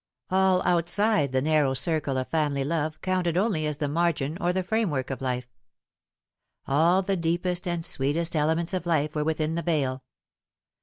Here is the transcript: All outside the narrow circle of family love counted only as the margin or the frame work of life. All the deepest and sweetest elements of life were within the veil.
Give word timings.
All 0.31 0.63
outside 0.63 1.31
the 1.31 1.43
narrow 1.43 1.75
circle 1.75 2.17
of 2.17 2.27
family 2.29 2.63
love 2.63 2.99
counted 3.01 3.37
only 3.37 3.67
as 3.67 3.77
the 3.77 3.87
margin 3.87 4.35
or 4.41 4.51
the 4.51 4.63
frame 4.63 4.89
work 4.89 5.11
of 5.11 5.21
life. 5.21 5.47
All 6.67 7.03
the 7.03 7.15
deepest 7.15 7.67
and 7.67 7.85
sweetest 7.85 8.35
elements 8.35 8.73
of 8.73 8.87
life 8.87 9.13
were 9.13 9.23
within 9.23 9.53
the 9.53 9.61
veil. 9.61 10.01